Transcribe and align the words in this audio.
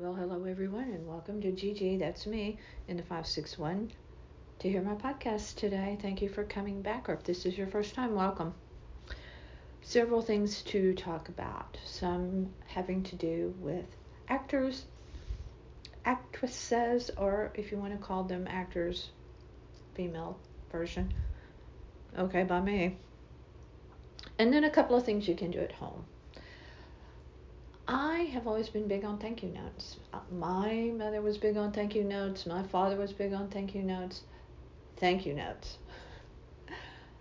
Well, 0.00 0.14
hello 0.14 0.44
everyone, 0.44 0.92
and 0.92 1.08
welcome 1.08 1.40
to 1.40 1.50
GG. 1.50 1.98
That's 1.98 2.24
me 2.24 2.56
in 2.86 2.96
the 2.96 3.02
561 3.02 3.90
to 4.60 4.70
hear 4.70 4.80
my 4.80 4.94
podcast 4.94 5.56
today. 5.56 5.98
Thank 6.00 6.22
you 6.22 6.28
for 6.28 6.44
coming 6.44 6.82
back, 6.82 7.08
or 7.08 7.14
if 7.14 7.24
this 7.24 7.44
is 7.44 7.58
your 7.58 7.66
first 7.66 7.96
time, 7.96 8.14
welcome. 8.14 8.54
Several 9.82 10.22
things 10.22 10.62
to 10.62 10.94
talk 10.94 11.28
about, 11.28 11.78
some 11.84 12.50
having 12.68 13.02
to 13.02 13.16
do 13.16 13.52
with 13.58 13.86
actors, 14.28 14.84
actresses, 16.04 17.10
or 17.16 17.50
if 17.56 17.72
you 17.72 17.78
want 17.78 17.92
to 17.92 17.98
call 17.98 18.22
them 18.22 18.46
actors, 18.48 19.10
female 19.96 20.38
version. 20.70 21.12
Okay, 22.16 22.44
by 22.44 22.60
me. 22.60 22.96
And 24.38 24.52
then 24.52 24.62
a 24.62 24.70
couple 24.70 24.94
of 24.94 25.04
things 25.04 25.26
you 25.26 25.34
can 25.34 25.50
do 25.50 25.58
at 25.58 25.72
home. 25.72 26.04
I 27.88 28.28
have 28.34 28.46
always 28.46 28.68
been 28.68 28.86
big 28.86 29.06
on 29.06 29.16
thank 29.16 29.42
you 29.42 29.48
notes. 29.48 29.96
Uh, 30.12 30.18
my 30.30 30.92
mother 30.94 31.22
was 31.22 31.38
big 31.38 31.56
on 31.56 31.72
thank 31.72 31.94
you 31.94 32.04
notes. 32.04 32.44
My 32.44 32.62
father 32.62 32.96
was 32.96 33.14
big 33.14 33.32
on 33.32 33.48
thank 33.48 33.74
you 33.74 33.82
notes. 33.82 34.24
Thank 34.98 35.24
you 35.24 35.34
notes. 35.34 35.78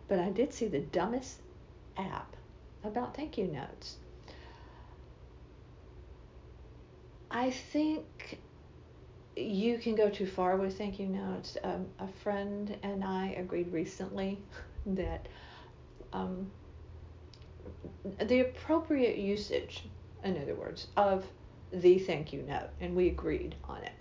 But 0.10 0.20
I 0.20 0.30
did 0.30 0.54
see 0.54 0.68
the 0.68 0.80
dumbest 0.80 1.42
app 1.98 2.36
about 2.84 3.16
thank 3.16 3.38
you 3.38 3.48
notes. 3.48 3.98
I 7.30 7.52
think 7.52 8.40
you 9.36 9.78
can 9.80 9.96
go 9.96 10.10
too 10.10 10.26
far 10.26 10.56
with 10.56 10.78
thank 10.78 11.00
you 11.00 11.08
notes. 11.08 11.58
Um, 11.64 11.88
a 12.00 12.08
friend 12.24 12.78
and 12.84 13.04
I 13.04 13.36
agreed 13.38 13.72
recently 13.72 14.40
that 14.86 15.28
um, 16.14 16.52
the 18.20 18.42
appropriate 18.42 19.18
usage 19.18 19.84
in 20.24 20.42
other 20.42 20.56
words, 20.56 20.88
of 20.98 21.26
the 21.72 22.00
thank 22.00 22.34
you 22.34 22.42
note, 22.44 22.70
and 22.80 22.96
we 22.96 23.08
agreed 23.08 23.56
on 23.66 23.84
it. 23.84 23.92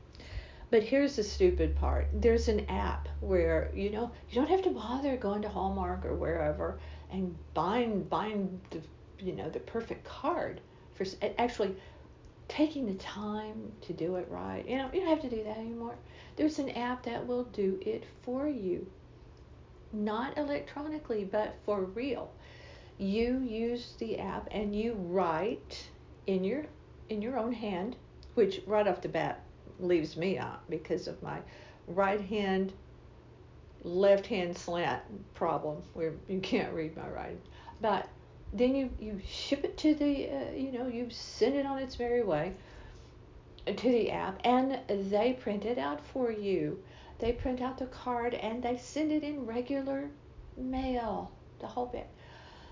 But 0.70 0.82
here's 0.82 1.16
the 1.16 1.22
stupid 1.22 1.76
part. 1.76 2.08
There's 2.12 2.48
an 2.48 2.68
app 2.68 3.08
where 3.20 3.70
you 3.74 3.90
know 3.90 4.10
you 4.28 4.34
don't 4.34 4.50
have 4.50 4.62
to 4.62 4.70
bother 4.70 5.16
going 5.16 5.42
to 5.42 5.48
Hallmark 5.48 6.04
or 6.04 6.14
wherever 6.16 6.78
and 7.10 7.36
buying 7.54 8.02
buying 8.04 8.60
the 8.70 8.80
you 9.24 9.32
know 9.32 9.48
the 9.48 9.60
perfect 9.60 10.04
card 10.04 10.60
for 10.94 11.06
actually 11.38 11.76
taking 12.48 12.86
the 12.86 12.94
time 12.94 13.72
to 13.82 13.92
do 13.92 14.16
it 14.16 14.28
right. 14.28 14.66
You 14.68 14.78
know 14.78 14.90
you 14.92 15.00
don't 15.00 15.08
have 15.08 15.22
to 15.22 15.30
do 15.30 15.44
that 15.44 15.56
anymore. 15.58 15.96
There's 16.34 16.58
an 16.58 16.70
app 16.70 17.04
that 17.04 17.26
will 17.26 17.44
do 17.44 17.78
it 17.80 18.04
for 18.22 18.48
you, 18.48 18.86
not 19.92 20.36
electronically 20.36 21.24
but 21.24 21.54
for 21.64 21.84
real. 21.84 22.32
You 22.98 23.38
use 23.38 23.94
the 23.98 24.18
app 24.18 24.48
and 24.50 24.74
you 24.74 24.94
write 24.94 25.88
in 26.26 26.44
your 26.44 26.64
in 27.08 27.22
your 27.22 27.38
own 27.38 27.52
hand, 27.52 27.96
which 28.34 28.60
right 28.66 28.86
off 28.86 29.00
the 29.00 29.08
bat 29.08 29.42
leaves 29.78 30.16
me 30.16 30.38
out 30.38 30.68
because 30.68 31.06
of 31.06 31.22
my 31.22 31.38
right 31.86 32.20
hand 32.20 32.72
left 33.84 34.26
hand 34.26 34.56
slant 34.56 35.02
problem 35.34 35.80
where 35.94 36.12
you 36.28 36.40
can't 36.40 36.72
read 36.72 36.96
my 36.96 37.08
writing. 37.08 37.40
But 37.80 38.08
then 38.52 38.74
you, 38.74 38.90
you 38.98 39.20
ship 39.26 39.64
it 39.64 39.76
to 39.78 39.94
the, 39.94 40.28
uh, 40.28 40.52
you 40.52 40.72
know, 40.72 40.88
you 40.88 41.08
send 41.10 41.54
it 41.54 41.66
on 41.66 41.78
its 41.78 41.98
merry 41.98 42.22
way 42.22 42.54
to 43.66 43.88
the 43.88 44.10
app 44.10 44.40
and 44.44 44.78
they 44.88 45.34
print 45.34 45.64
it 45.64 45.78
out 45.78 46.04
for 46.06 46.32
you. 46.32 46.82
They 47.18 47.32
print 47.32 47.60
out 47.60 47.78
the 47.78 47.86
card 47.86 48.34
and 48.34 48.62
they 48.62 48.76
send 48.76 49.12
it 49.12 49.22
in 49.22 49.46
regular 49.46 50.08
mail, 50.56 51.30
the 51.60 51.66
whole 51.66 51.86
bit. 51.86 52.08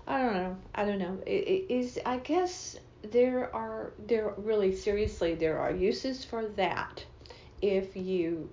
I 0.07 0.21
don't 0.21 0.33
know. 0.33 0.57
I 0.75 0.85
don't 0.85 0.99
know. 0.99 1.17
It, 1.25 1.47
it 1.47 1.73
is 1.73 1.99
I 2.05 2.17
guess 2.17 2.77
there 3.11 3.53
are 3.55 3.91
there 4.07 4.33
really 4.37 4.75
seriously 4.75 5.35
there 5.35 5.57
are 5.59 5.71
uses 5.71 6.23
for 6.23 6.45
that 6.45 7.03
if 7.61 7.95
you 7.95 8.49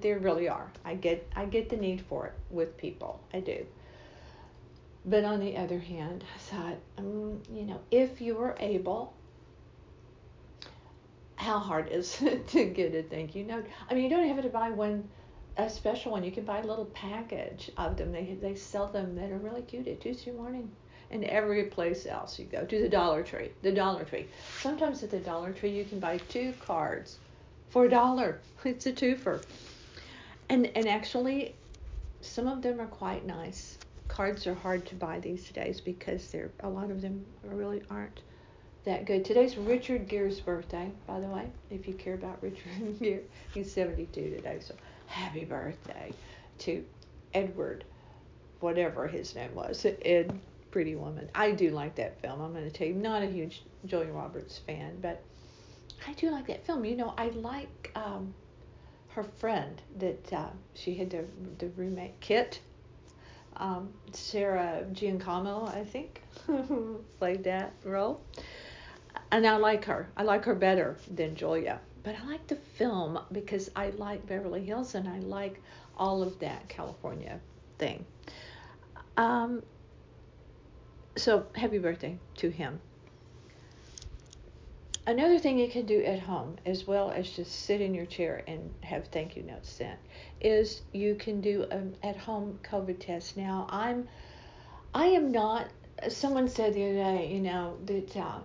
there 0.00 0.18
really 0.18 0.48
are. 0.48 0.70
I 0.84 0.94
get 0.94 1.26
i 1.36 1.44
get 1.44 1.68
the 1.68 1.76
need 1.76 2.00
for 2.08 2.26
it 2.26 2.32
with 2.50 2.76
people. 2.76 3.20
I 3.32 3.40
do. 3.40 3.64
But 5.06 5.24
on 5.24 5.40
the 5.40 5.56
other 5.56 5.78
hand 5.78 6.24
i 6.34 6.38
thought 6.38 6.76
um, 6.98 7.40
you 7.52 7.62
know 7.62 7.80
if 7.90 8.20
you 8.20 8.38
are 8.38 8.56
able 8.60 9.14
how 11.36 11.58
hard 11.58 11.88
is 11.88 12.20
it 12.20 12.46
to 12.54 12.66
get 12.66 12.94
a 12.94 13.02
thank 13.02 13.34
you 13.34 13.44
note? 13.44 13.66
I 13.88 13.94
mean 13.94 14.04
you 14.04 14.10
don't 14.10 14.28
have 14.28 14.42
to 14.42 14.48
buy 14.48 14.70
one 14.70 15.08
a 15.56 15.68
special 15.68 16.12
one. 16.12 16.24
You 16.24 16.32
can 16.32 16.44
buy 16.44 16.60
a 16.60 16.66
little 16.66 16.86
package 16.86 17.70
of 17.76 17.96
them. 17.96 18.12
They 18.12 18.38
they 18.40 18.54
sell 18.54 18.88
them 18.88 19.14
that 19.16 19.30
are 19.30 19.38
really 19.38 19.62
cute 19.62 19.88
at 19.88 20.00
tuesday 20.00 20.32
morning 20.32 20.70
and 21.10 21.24
every 21.24 21.64
place 21.64 22.06
else 22.06 22.38
you 22.38 22.44
go 22.44 22.64
to 22.64 22.80
the 22.80 22.88
Dollar 22.88 23.22
Tree. 23.22 23.50
The 23.62 23.72
Dollar 23.72 24.04
Tree. 24.04 24.26
Sometimes 24.60 25.02
at 25.02 25.10
the 25.10 25.18
Dollar 25.18 25.52
Tree 25.52 25.70
you 25.70 25.84
can 25.84 26.00
buy 26.00 26.18
two 26.28 26.54
cards 26.60 27.18
for 27.70 27.84
a 27.84 27.90
dollar. 27.90 28.40
It's 28.64 28.86
a 28.86 28.92
twofer. 28.92 29.42
And 30.50 30.66
and 30.76 30.86
actually, 30.86 31.54
some 32.20 32.46
of 32.46 32.62
them 32.62 32.80
are 32.80 32.86
quite 32.86 33.26
nice. 33.26 33.78
Cards 34.08 34.46
are 34.46 34.54
hard 34.54 34.84
to 34.86 34.94
buy 34.94 35.20
these 35.20 35.48
days 35.50 35.80
because 35.80 36.30
they're 36.30 36.50
a 36.60 36.68
lot 36.68 36.90
of 36.90 37.00
them 37.00 37.24
really 37.44 37.82
aren't 37.90 38.20
that 38.84 39.06
good. 39.06 39.24
Today's 39.24 39.56
Richard 39.56 40.08
Gere's 40.08 40.40
birthday, 40.40 40.90
by 41.06 41.20
the 41.20 41.26
way. 41.26 41.46
If 41.70 41.86
you 41.86 41.94
care 41.94 42.14
about 42.14 42.38
Richard 42.42 42.98
Gere, 42.98 43.20
he's 43.54 43.72
72 43.72 44.08
today, 44.36 44.58
so 44.60 44.74
happy 45.06 45.44
birthday 45.44 46.12
to 46.58 46.84
Edward, 47.34 47.84
whatever 48.60 49.06
his 49.06 49.34
name 49.34 49.54
was, 49.54 49.86
Ed 50.02 50.38
Pretty 50.70 50.94
Woman. 50.94 51.28
I 51.34 51.52
do 51.52 51.70
like 51.70 51.96
that 51.96 52.20
film. 52.20 52.40
I'm 52.40 52.52
going 52.52 52.64
to 52.64 52.70
tell 52.70 52.86
you, 52.86 52.94
not 52.94 53.22
a 53.22 53.26
huge 53.26 53.62
Julia 53.86 54.12
Roberts 54.12 54.58
fan, 54.58 54.98
but 55.00 55.22
I 56.06 56.12
do 56.14 56.30
like 56.30 56.46
that 56.46 56.66
film. 56.66 56.84
You 56.84 56.96
know, 56.96 57.14
I 57.16 57.28
like 57.28 57.90
um, 57.94 58.34
her 59.08 59.24
friend 59.24 59.80
that 59.98 60.32
uh, 60.32 60.50
she 60.74 60.94
had 60.94 61.10
the 61.10 61.24
the 61.58 61.68
roommate 61.70 62.18
Kit, 62.20 62.60
um, 63.56 63.92
Sarah 64.12 64.84
Giancamo, 64.92 65.68
I 65.68 65.84
think, 65.84 66.22
played 67.18 67.44
that 67.44 67.72
role, 67.84 68.20
and 69.30 69.46
I 69.46 69.56
like 69.56 69.84
her. 69.86 70.08
I 70.16 70.22
like 70.22 70.44
her 70.44 70.54
better 70.54 70.96
than 71.10 71.34
Julia, 71.34 71.80
but 72.02 72.14
I 72.14 72.26
like 72.26 72.46
the 72.46 72.56
film 72.56 73.18
because 73.32 73.70
I 73.76 73.90
like 73.90 74.26
Beverly 74.26 74.64
Hills 74.64 74.94
and 74.94 75.08
I 75.08 75.18
like 75.18 75.60
all 75.96 76.22
of 76.22 76.38
that 76.38 76.68
California 76.68 77.40
thing. 77.78 78.06
Um, 79.16 79.62
so 81.20 81.46
happy 81.54 81.78
birthday 81.78 82.18
to 82.36 82.50
him. 82.50 82.80
Another 85.06 85.38
thing 85.38 85.58
you 85.58 85.68
can 85.68 85.86
do 85.86 86.04
at 86.04 86.20
home, 86.20 86.56
as 86.66 86.86
well 86.86 87.10
as 87.10 87.30
just 87.30 87.64
sit 87.64 87.80
in 87.80 87.94
your 87.94 88.06
chair 88.06 88.44
and 88.46 88.72
have 88.82 89.06
thank 89.08 89.34
you 89.34 89.42
notes 89.42 89.68
sent, 89.68 89.98
is 90.40 90.82
you 90.92 91.14
can 91.14 91.40
do 91.40 91.64
an 91.70 91.96
at-home 92.02 92.58
COVID 92.62 93.00
test. 93.00 93.36
Now, 93.36 93.66
I'm, 93.70 94.06
I 94.94 95.06
am 95.06 95.32
not. 95.32 95.68
Someone 96.08 96.48
said 96.48 96.74
the 96.74 96.84
other 96.84 96.94
day, 96.94 97.32
you 97.32 97.40
know, 97.40 97.76
that 97.86 98.16
uh, 98.16 98.38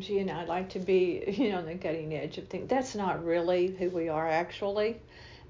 she 0.00 0.18
and 0.18 0.30
I 0.30 0.44
like 0.44 0.68
to 0.70 0.78
be, 0.78 1.24
you 1.36 1.50
know, 1.50 1.58
on 1.58 1.66
the 1.66 1.74
cutting 1.74 2.14
edge 2.14 2.38
of 2.38 2.46
things. 2.48 2.68
That's 2.68 2.94
not 2.94 3.24
really 3.24 3.68
who 3.68 3.88
we 3.90 4.08
are, 4.08 4.28
actually. 4.28 5.00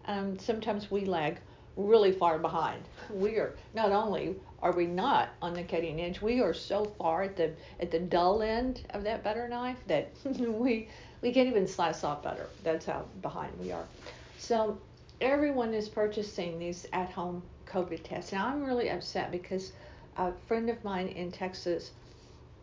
Um, 0.06 0.38
sometimes 0.38 0.90
we 0.90 1.04
lag 1.04 1.38
really 1.76 2.12
far 2.12 2.38
behind. 2.38 2.82
We 3.10 3.36
are 3.36 3.56
not 3.74 3.92
only 3.92 4.36
are 4.62 4.72
we 4.72 4.86
not 4.86 5.30
on 5.40 5.54
the 5.54 5.62
cutting 5.62 6.00
edge, 6.00 6.20
we 6.20 6.40
are 6.40 6.52
so 6.52 6.84
far 6.98 7.22
at 7.22 7.36
the 7.36 7.52
at 7.80 7.90
the 7.90 7.98
dull 7.98 8.42
end 8.42 8.82
of 8.90 9.04
that 9.04 9.24
butter 9.24 9.48
knife 9.48 9.78
that 9.86 10.10
we 10.24 10.88
we 11.22 11.32
can't 11.32 11.48
even 11.48 11.66
slice 11.66 12.04
off 12.04 12.22
butter. 12.22 12.46
That's 12.62 12.86
how 12.86 13.04
behind 13.22 13.52
we 13.58 13.72
are. 13.72 13.84
So 14.38 14.78
everyone 15.20 15.74
is 15.74 15.88
purchasing 15.88 16.58
these 16.58 16.86
at-home 16.92 17.42
COVID 17.66 18.02
tests. 18.02 18.32
Now 18.32 18.48
I'm 18.48 18.64
really 18.64 18.90
upset 18.90 19.30
because 19.30 19.72
a 20.16 20.32
friend 20.46 20.68
of 20.68 20.82
mine 20.82 21.08
in 21.08 21.30
Texas 21.30 21.92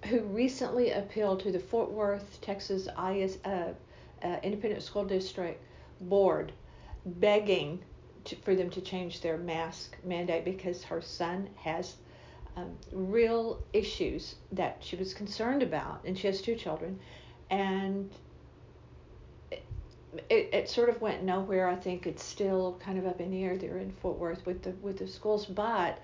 who 0.06 0.22
recently 0.22 0.92
appealed 0.92 1.40
to 1.42 1.52
the 1.52 1.60
Fort 1.60 1.92
Worth, 1.92 2.40
Texas 2.42 2.88
IS, 3.12 3.40
uh, 3.46 3.74
uh, 4.24 4.38
Independent 4.44 4.84
School 4.84 5.06
District 5.06 5.62
Board 6.02 6.52
begging 7.06 7.80
to, 8.28 8.36
for 8.38 8.56
them 8.56 8.70
to 8.70 8.82
change 8.82 9.22
their 9.22 9.38
mask 9.38 9.96
mandate 10.04 10.44
because 10.44 10.84
her 10.84 11.02
son 11.02 11.50
has 11.56 11.96
um, 12.58 12.76
real 12.92 13.64
issues 13.72 14.36
that 14.52 14.78
she 14.82 14.96
was 14.96 15.14
concerned 15.14 15.64
about, 15.64 16.02
and 16.06 16.18
she 16.18 16.28
has 16.28 16.42
two 16.42 16.56
children, 16.56 17.00
and 17.50 18.12
it, 19.52 19.64
it, 20.30 20.50
it, 20.52 20.70
sort 20.70 20.90
of 20.90 21.00
went 21.02 21.24
nowhere. 21.24 21.70
I 21.70 21.76
think 21.76 22.06
it's 22.06 22.24
still 22.24 22.80
kind 22.84 22.98
of 22.98 23.06
up 23.06 23.22
in 23.22 23.32
the 23.32 23.44
air 23.44 23.58
there 23.58 23.78
in 23.78 23.92
Fort 23.92 24.18
Worth 24.18 24.46
with 24.46 24.64
the 24.64 24.72
with 24.82 24.98
the 24.98 25.08
schools, 25.08 25.46
but 25.46 26.00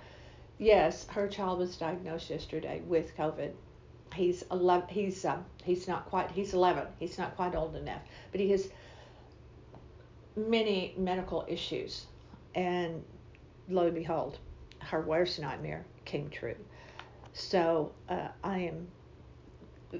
yes, 0.59 1.07
her 1.07 1.27
child 1.27 1.59
was 1.59 1.75
diagnosed 1.75 2.29
yesterday 2.29 2.81
with 2.87 3.17
COVID. 3.17 3.51
He's 4.13 4.43
11. 4.51 4.89
He's 4.89 5.25
um, 5.25 5.43
he's 5.63 5.87
not 5.87 6.05
quite. 6.05 6.31
He's 6.31 6.53
11. 6.53 6.85
He's 6.99 7.17
not 7.17 7.35
quite 7.35 7.55
old 7.55 7.75
enough, 7.75 8.01
but 8.31 8.39
he 8.39 8.51
has 8.51 8.69
many 10.35 10.93
medical 10.97 11.45
issues 11.47 12.05
and 12.55 13.03
lo 13.69 13.85
and 13.85 13.95
behold, 13.95 14.39
her 14.79 15.01
worst 15.01 15.39
nightmare 15.39 15.85
came 16.05 16.29
true. 16.29 16.55
So 17.33 17.91
uh, 18.09 18.27
I 18.43 18.59
am 18.59 18.87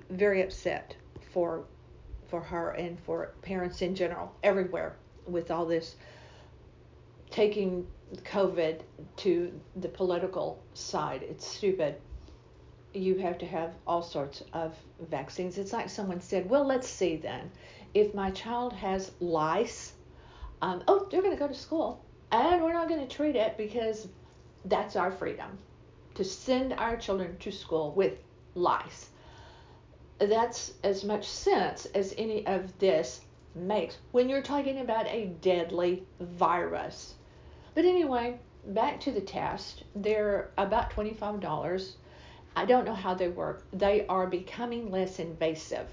very 0.10 0.42
upset 0.42 0.96
for 1.34 1.66
for 2.28 2.42
her 2.42 2.72
and 2.72 3.00
for 3.00 3.34
parents 3.42 3.82
in 3.82 3.94
general 3.96 4.34
everywhere 4.44 4.96
with 5.28 5.52
all 5.52 5.66
this 5.66 5.96
taking 7.30 7.86
COVID 8.16 8.82
to 9.18 9.60
the 9.76 9.88
political 9.88 10.64
side. 10.74 11.24
It's 11.24 11.46
stupid. 11.46 11.96
You 12.94 13.18
have 13.20 13.38
to 13.40 13.46
have 13.46 13.74
all 13.88 14.04
sorts 14.04 14.44
of 14.54 14.76
vaccines. 15.10 15.58
It's 15.58 15.74
like 15.74 15.90
someone 15.90 16.22
said, 16.22 16.50
well, 16.50 16.66
let's 16.66 16.88
see 16.88 17.16
then. 17.16 17.52
If 17.94 18.14
my 18.14 18.32
child 18.32 18.74
has 18.74 19.12
lice, 19.20 19.94
um, 20.62 20.84
oh, 20.88 21.08
they're 21.10 21.22
going 21.22 21.34
to 21.34 21.40
go 21.40 21.48
to 21.48 21.56
school 21.56 22.04
and 22.34 22.64
we're 22.64 22.74
not 22.74 22.90
going 22.90 23.08
to 23.08 23.16
treat 23.16 23.36
it 23.36 23.56
because 23.58 24.08
that's 24.66 24.96
our 24.96 25.12
freedom 25.12 25.60
to 26.16 26.24
send 26.24 26.74
our 26.74 26.98
children 26.98 27.38
to 27.38 27.52
school 27.52 27.92
with 27.92 28.18
lice. 28.56 29.10
That's 30.18 30.74
as 30.84 31.04
much 31.04 31.28
sense 31.28 31.86
as 31.88 32.16
any 32.18 32.46
of 32.48 32.78
this 32.80 33.22
makes 33.54 34.00
when 34.12 34.30
you're 34.30 34.42
talking 34.42 34.80
about 34.80 35.06
a 35.08 35.28
deadly 35.42 36.08
virus. 36.20 37.14
But 37.76 37.86
anyway, 37.86 38.40
back 38.66 39.00
to 39.02 39.12
the 39.12 39.22
test. 39.22 39.84
They're 39.96 40.50
about 40.58 40.90
$25. 40.90 41.92
I 42.56 42.66
don't 42.66 42.86
know 42.86 42.96
how 42.96 43.14
they 43.14 43.28
work. 43.28 43.64
They 43.72 44.08
are 44.08 44.26
becoming 44.26 44.90
less 44.90 45.20
invasive, 45.20 45.88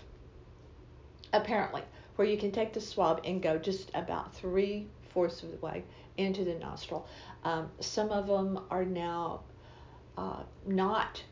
apparently, 1.35 1.83
where 2.17 2.29
you 2.29 2.39
can 2.39 2.51
take 2.51 2.73
the 2.73 2.81
swab 2.81 3.21
and 3.25 3.43
go 3.43 3.59
just 3.59 3.91
about 3.95 4.35
three 4.35 4.87
fourths 5.13 5.43
of 5.43 5.51
the 5.51 5.59
way 5.59 5.85
into 6.17 6.45
the 6.45 6.55
nostril. 6.55 7.07
Um, 7.45 7.71
some 7.81 8.11
of 8.11 8.27
them 8.27 8.61
are 8.71 8.85
now 8.85 9.41
uh, 10.17 10.43
not 10.67 11.23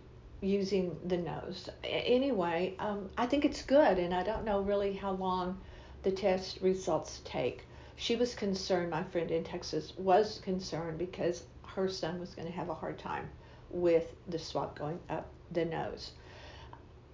using 0.40 0.96
the 1.06 1.16
nose. 1.16 1.69
Anyway, 1.84 2.75
um, 2.78 3.08
I 3.16 3.26
think 3.26 3.44
it's 3.44 3.62
good, 3.62 3.98
and 3.98 4.14
I 4.14 4.22
don't 4.22 4.44
know 4.44 4.60
really 4.60 4.92
how 4.92 5.12
long 5.12 5.60
the 6.02 6.12
test 6.12 6.60
results 6.60 7.20
take. 7.25 7.64
She 7.96 8.14
was 8.14 8.34
concerned, 8.34 8.90
my 8.90 9.02
friend 9.02 9.30
in 9.30 9.42
Texas 9.42 9.92
was 9.98 10.40
concerned 10.44 10.98
because 10.98 11.42
her 11.66 11.88
son 11.88 12.20
was 12.20 12.34
going 12.34 12.46
to 12.46 12.54
have 12.54 12.69
a 12.69 12.75
hard 12.75 12.98
time 12.98 13.28
with 13.70 14.14
the 14.28 14.38
swab 14.38 14.78
going 14.78 15.00
up 15.10 15.26
the 15.50 15.64
nose. 15.64 16.12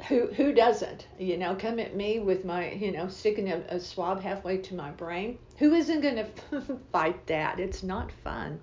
Who 0.08 0.26
who 0.26 0.52
doesn't? 0.52 1.06
You 1.18 1.38
know, 1.38 1.54
come 1.54 1.78
at 1.78 1.96
me 1.96 2.18
with 2.18 2.44
my, 2.44 2.72
you 2.72 2.92
know, 2.92 3.08
sticking 3.08 3.50
a, 3.50 3.64
a 3.68 3.80
swab 3.80 4.20
halfway 4.20 4.58
to 4.58 4.74
my 4.74 4.90
brain. 4.90 5.38
Who 5.58 5.72
isn't 5.72 6.00
going 6.00 6.16
to 6.50 6.80
fight 6.92 7.26
that? 7.28 7.58
It's 7.58 7.82
not 7.82 8.10
fun. 8.22 8.60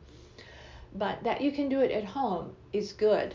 But 0.93 1.23
that 1.23 1.41
you 1.41 1.51
can 1.51 1.69
do 1.69 1.79
it 1.79 1.91
at 1.91 2.03
home 2.03 2.55
is 2.73 2.93
good. 2.93 3.33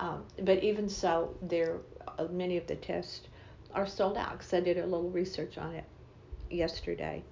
Um, 0.00 0.24
but 0.42 0.62
even 0.62 0.88
so, 0.88 1.36
there 1.42 1.78
uh, 2.18 2.26
many 2.30 2.56
of 2.56 2.66
the 2.66 2.76
tests 2.76 3.28
are 3.74 3.86
sold 3.86 4.16
out 4.16 4.32
because 4.32 4.52
I 4.54 4.60
did 4.60 4.78
a 4.78 4.86
little 4.86 5.10
research 5.10 5.58
on 5.58 5.74
it 5.74 5.84
yesterday. 6.50 7.22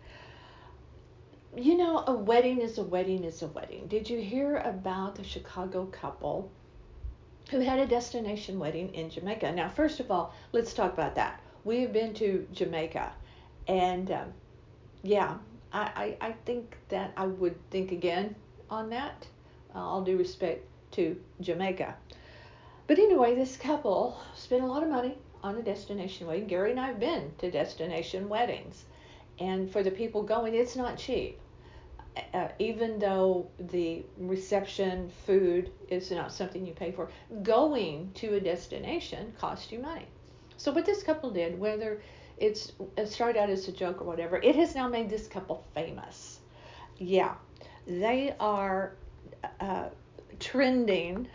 You 1.57 1.77
know, 1.77 2.05
a 2.07 2.13
wedding 2.13 2.61
is 2.61 2.79
a 2.79 2.83
wedding 2.83 3.25
is 3.25 3.43
a 3.43 3.47
wedding. 3.47 3.87
Did 3.87 4.11
you 4.11 4.21
hear 4.21 4.59
about 4.59 5.15
the 5.15 5.25
Chicago 5.25 5.87
couple 5.87 6.51
who 7.51 7.61
had 7.61 7.79
a 7.79 7.87
destination 7.87 8.59
wedding 8.59 8.95
in 8.95 9.11
Jamaica? 9.11 9.53
Now, 9.53 9.69
first 9.69 10.01
of 10.01 10.11
all, 10.11 10.35
let's 10.53 10.73
talk 10.75 10.93
about 10.93 11.15
that. 11.15 11.41
We 11.65 11.81
have 11.83 11.93
been 11.93 12.15
to 12.15 12.47
Jamaica, 12.53 13.13
and 13.69 14.11
um, 14.11 14.33
yeah, 15.03 15.37
I, 15.73 16.17
I, 16.21 16.29
I 16.29 16.33
think 16.45 16.77
that 16.89 17.13
I 17.17 17.27
would 17.27 17.57
think 17.71 17.93
again 17.93 18.35
on 18.71 18.91
that. 18.91 19.27
Uh, 19.75 19.79
all 19.79 20.03
due 20.03 20.17
respect 20.17 20.65
to 20.93 21.21
Jamaica. 21.41 21.97
But 22.87 22.99
anyway, 22.99 23.35
this 23.35 23.57
couple 23.57 24.21
spent 24.37 24.63
a 24.63 24.67
lot 24.67 24.83
of 24.83 24.89
money 24.89 25.19
on 25.43 25.57
a 25.57 25.63
destination 25.63 26.27
wedding. 26.27 26.47
Gary 26.47 26.71
and 26.71 26.79
I 26.79 26.87
have 26.89 27.01
been 27.01 27.33
to 27.39 27.51
destination 27.51 28.29
weddings. 28.29 28.85
And 29.39 29.71
for 29.71 29.83
the 29.83 29.91
people 29.91 30.23
going, 30.23 30.55
it's 30.55 30.77
not 30.77 30.97
cheap. 30.97 31.39
Uh, 32.33 32.49
even 32.61 32.99
though 33.01 33.49
the 33.59 34.05
reception 34.19 35.11
food 35.27 35.73
is 35.89 36.11
not 36.13 36.31
something 36.33 36.65
you 36.65 36.73
pay 36.73 36.93
for, 36.93 37.11
going 37.43 38.11
to 38.15 38.35
a 38.35 38.41
destination 38.41 39.33
costs 39.39 39.73
you 39.73 39.81
money. 39.81 40.07
So 40.57 40.71
what 40.73 40.87
this 40.87 41.03
couple 41.03 41.31
did, 41.31 41.59
whether 41.59 42.01
it's 42.39 42.73
it 42.97 43.09
started 43.09 43.41
out 43.41 43.51
as 43.51 43.67
a 43.69 43.73
joke 43.73 44.01
or 44.01 44.05
whatever, 44.05 44.37
it 44.37 44.55
has 44.57 44.75
now 44.75 44.89
made 44.89 45.11
this 45.11 45.27
couple 45.27 45.65
famous. 45.75 46.39
Yeah, 46.99 47.35
they 47.87 48.35
are 48.39 48.95
uh, 49.61 49.89
trending 50.39 51.29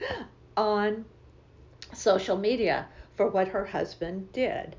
on 0.56 1.04
social 1.94 2.36
media 2.36 2.86
for 3.16 3.28
what 3.28 3.48
her 3.48 3.64
husband 3.64 4.32
did. 4.32 4.76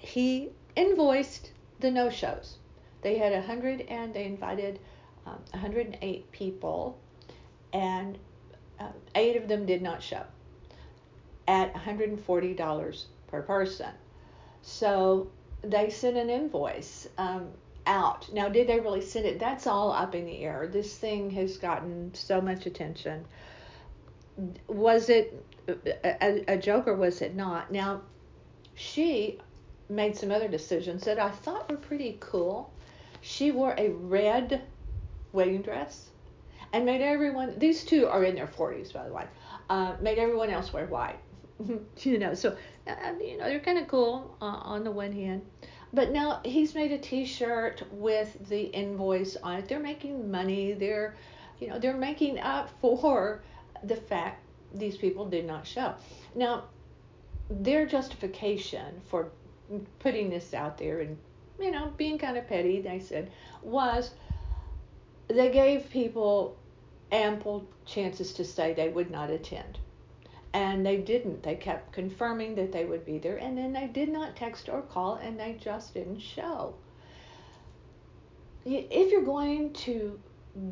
He 0.00 0.50
invoiced 0.76 1.52
the 1.80 1.90
no 1.90 2.10
shows. 2.10 2.58
They 3.02 3.18
had 3.18 3.32
100 3.32 3.82
and 3.82 4.12
they 4.12 4.24
invited 4.24 4.78
um, 5.26 5.38
108 5.50 6.32
people, 6.32 6.98
and 7.72 8.18
uh, 8.78 8.88
eight 9.14 9.36
of 9.36 9.48
them 9.48 9.66
did 9.66 9.82
not 9.82 10.02
show 10.02 10.22
at 11.48 11.74
$140 11.74 13.04
per 13.26 13.42
person. 13.42 13.90
So 14.62 15.30
they 15.62 15.90
sent 15.90 16.16
an 16.16 16.30
invoice 16.30 17.08
um, 17.18 17.48
out. 17.86 18.32
Now, 18.32 18.48
did 18.48 18.66
they 18.68 18.80
really 18.80 19.00
send 19.00 19.26
it? 19.26 19.38
That's 19.38 19.66
all 19.66 19.92
up 19.92 20.14
in 20.14 20.26
the 20.26 20.38
air. 20.38 20.68
This 20.70 20.96
thing 20.96 21.30
has 21.30 21.56
gotten 21.56 22.14
so 22.14 22.40
much 22.40 22.66
attention. 22.66 23.24
Was 24.68 25.08
it 25.08 25.44
a, 25.68 26.44
a 26.54 26.56
joke 26.56 26.86
or 26.86 26.94
was 26.94 27.20
it 27.20 27.34
not? 27.34 27.70
Now, 27.72 28.02
she 28.74 29.38
made 29.88 30.16
some 30.16 30.30
other 30.30 30.48
decisions 30.48 31.04
that 31.04 31.18
I 31.18 31.30
thought 31.30 31.70
were 31.70 31.76
pretty 31.76 32.16
cool. 32.20 32.72
She 33.20 33.50
wore 33.50 33.74
a 33.76 33.90
red 33.90 34.62
wedding 35.32 35.62
dress 35.62 36.10
and 36.72 36.86
made 36.86 37.00
everyone, 37.00 37.58
these 37.58 37.84
two 37.84 38.06
are 38.06 38.24
in 38.24 38.34
their 38.34 38.46
40s, 38.46 38.92
by 38.92 39.06
the 39.06 39.12
way, 39.12 39.24
uh, 39.68 39.94
made 40.00 40.18
everyone 40.18 40.50
else 40.50 40.72
wear 40.72 40.86
white. 40.86 41.18
you 41.98 42.18
know, 42.18 42.34
so, 42.34 42.56
uh, 42.86 42.94
you 43.20 43.38
know, 43.38 43.44
they're 43.44 43.60
kind 43.60 43.78
of 43.78 43.88
cool 43.88 44.36
uh, 44.40 44.44
on 44.44 44.84
the 44.84 44.90
one 44.90 45.12
hand. 45.12 45.42
But 45.92 46.12
now 46.12 46.40
he's 46.44 46.74
made 46.74 46.92
a 46.92 46.98
T-shirt 46.98 47.82
with 47.90 48.48
the 48.48 48.62
invoice 48.62 49.36
on 49.36 49.58
it. 49.58 49.68
They're 49.68 49.80
making 49.80 50.30
money. 50.30 50.72
They're, 50.72 51.16
you 51.58 51.68
know, 51.68 51.78
they're 51.78 51.96
making 51.96 52.38
up 52.38 52.70
for 52.80 53.42
the 53.82 53.96
fact 53.96 54.44
these 54.72 54.96
people 54.96 55.28
did 55.28 55.46
not 55.46 55.66
show. 55.66 55.94
Now, 56.34 56.64
their 57.50 57.86
justification 57.86 59.00
for 59.08 59.30
putting 59.98 60.30
this 60.30 60.54
out 60.54 60.78
there 60.78 61.00
and, 61.00 61.18
you 61.60 61.70
know, 61.70 61.92
being 61.96 62.18
kind 62.18 62.36
of 62.36 62.48
petty, 62.48 62.80
they 62.80 62.98
said, 62.98 63.30
was 63.62 64.12
they 65.28 65.50
gave 65.50 65.90
people 65.90 66.56
ample 67.12 67.66
chances 67.86 68.32
to 68.34 68.44
say 68.44 68.72
they 68.72 68.88
would 68.88 69.10
not 69.10 69.30
attend. 69.30 69.78
And 70.52 70.84
they 70.84 70.96
didn't. 70.96 71.42
They 71.42 71.54
kept 71.54 71.92
confirming 71.92 72.56
that 72.56 72.72
they 72.72 72.84
would 72.84 73.04
be 73.06 73.18
there, 73.18 73.36
and 73.36 73.56
then 73.56 73.72
they 73.72 73.86
did 73.86 74.08
not 74.08 74.34
text 74.34 74.68
or 74.68 74.82
call, 74.82 75.14
and 75.16 75.38
they 75.38 75.56
just 75.60 75.94
didn't 75.94 76.20
show. 76.20 76.74
If 78.64 79.12
you're 79.12 79.22
going 79.22 79.72
to 79.72 80.18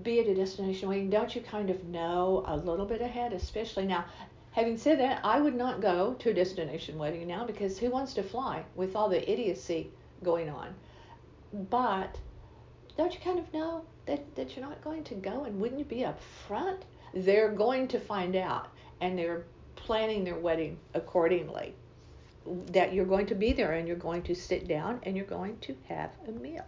be 0.02 0.20
at 0.20 0.26
a 0.26 0.34
destination 0.34 0.88
wedding, 0.88 1.10
don't 1.10 1.34
you 1.34 1.40
kind 1.40 1.70
of 1.70 1.84
know 1.84 2.42
a 2.46 2.56
little 2.56 2.86
bit 2.86 3.00
ahead, 3.00 3.32
especially 3.32 3.86
now? 3.86 4.04
Having 4.50 4.78
said 4.78 4.98
that, 4.98 5.24
I 5.24 5.40
would 5.40 5.54
not 5.54 5.80
go 5.80 6.14
to 6.14 6.30
a 6.30 6.34
destination 6.34 6.98
wedding 6.98 7.28
now 7.28 7.46
because 7.46 7.78
who 7.78 7.90
wants 7.90 8.14
to 8.14 8.22
fly 8.24 8.64
with 8.74 8.96
all 8.96 9.08
the 9.08 9.30
idiocy 9.30 9.92
going 10.22 10.48
on? 10.48 10.74
But 11.52 12.18
don't 12.96 13.12
you 13.12 13.20
kind 13.20 13.38
of 13.38 13.52
know 13.52 13.84
that, 14.06 14.34
that 14.36 14.56
you're 14.56 14.64
not 14.64 14.82
going 14.82 15.04
to 15.04 15.14
go 15.14 15.44
and 15.44 15.60
wouldn't 15.60 15.78
you 15.78 15.84
be 15.84 16.04
upfront? 16.04 16.80
They're 17.14 17.52
going 17.52 17.88
to 17.88 18.00
find 18.00 18.36
out 18.36 18.68
and 19.00 19.18
they're 19.18 19.44
planning 19.76 20.24
their 20.24 20.38
wedding 20.38 20.78
accordingly. 20.94 21.74
That 22.72 22.94
you're 22.94 23.04
going 23.04 23.26
to 23.26 23.34
be 23.34 23.52
there 23.52 23.72
and 23.72 23.86
you're 23.86 23.96
going 23.96 24.22
to 24.22 24.34
sit 24.34 24.66
down 24.68 25.00
and 25.02 25.16
you're 25.16 25.26
going 25.26 25.58
to 25.60 25.76
have 25.88 26.10
a 26.26 26.32
meal 26.32 26.64